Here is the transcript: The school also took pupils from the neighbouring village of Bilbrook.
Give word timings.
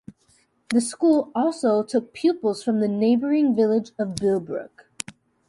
The 0.73 0.81
school 0.81 1.31
also 1.35 1.83
took 1.83 2.11
pupils 2.11 2.63
from 2.63 2.79
the 2.79 2.87
neighbouring 2.87 3.55
village 3.55 3.91
of 3.99 4.15
Bilbrook. 4.15 4.85